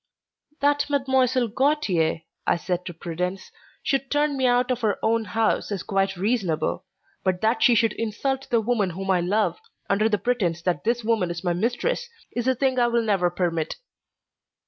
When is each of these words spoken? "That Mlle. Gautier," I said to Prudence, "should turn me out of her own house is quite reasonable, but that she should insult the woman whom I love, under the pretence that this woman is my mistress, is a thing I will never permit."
"That 0.61 0.87
Mlle. 0.89 1.47
Gautier," 1.49 2.23
I 2.47 2.55
said 2.55 2.85
to 2.87 2.93
Prudence, 2.95 3.51
"should 3.83 4.09
turn 4.09 4.35
me 4.35 4.47
out 4.47 4.71
of 4.71 4.81
her 4.81 4.97
own 5.03 5.25
house 5.25 5.71
is 5.71 5.83
quite 5.83 6.17
reasonable, 6.17 6.85
but 7.23 7.39
that 7.41 7.61
she 7.61 7.75
should 7.75 7.93
insult 7.93 8.49
the 8.49 8.61
woman 8.61 8.89
whom 8.89 9.11
I 9.11 9.19
love, 9.21 9.59
under 9.91 10.09
the 10.09 10.17
pretence 10.17 10.63
that 10.63 10.85
this 10.85 11.03
woman 11.03 11.29
is 11.29 11.43
my 11.43 11.53
mistress, 11.53 12.09
is 12.31 12.47
a 12.47 12.55
thing 12.55 12.79
I 12.79 12.87
will 12.87 13.03
never 13.03 13.29
permit." 13.29 13.75